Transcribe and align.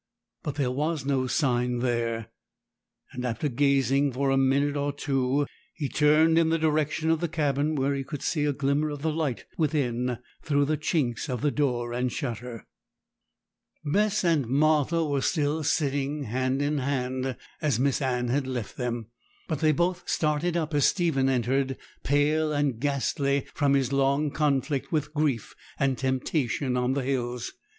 But 0.41 0.55
there 0.55 0.71
was 0.71 1.05
no 1.05 1.27
sign 1.27 1.77
there; 1.77 2.29
and, 3.11 3.23
after 3.23 3.47
gazing 3.47 4.11
for 4.13 4.31
a 4.31 4.35
minute 4.35 4.75
or 4.75 4.91
two, 4.91 5.45
he 5.75 5.89
turned 5.89 6.39
in 6.39 6.49
the 6.49 6.57
direction 6.57 7.11
of 7.11 7.19
the 7.19 7.27
cabin, 7.27 7.75
where 7.75 7.93
he 7.93 8.03
could 8.03 8.23
see 8.23 8.45
a 8.45 8.51
glimmer 8.51 8.89
of 8.89 9.03
the 9.03 9.11
light 9.11 9.45
within 9.59 10.17
through 10.41 10.65
the 10.65 10.77
chinks 10.77 11.29
of 11.29 11.41
the 11.41 11.51
door 11.51 11.93
and 11.93 12.11
shutter. 12.11 12.65
Bess 13.85 14.23
and 14.23 14.47
Martha 14.47 15.05
were 15.05 15.21
still 15.21 15.63
sitting 15.63 16.23
hand 16.23 16.63
in 16.63 16.79
hand 16.79 17.37
as 17.61 17.79
Miss 17.79 18.01
Anne 18.01 18.29
had 18.29 18.47
left 18.47 18.77
them; 18.77 19.11
but 19.47 19.59
they 19.59 19.71
both 19.71 20.09
started 20.09 20.57
up 20.57 20.73
as 20.73 20.85
Stephen 20.85 21.29
entered, 21.29 21.77
pale 22.03 22.51
and 22.51 22.79
ghastly 22.79 23.45
from 23.53 23.75
his 23.75 23.93
long 23.93 24.31
conflict 24.31 24.91
with 24.91 25.13
grief 25.13 25.53
and 25.77 25.95
temptation 25.95 26.75
on 26.75 26.93
the 26.93 27.03
hills. 27.03 27.51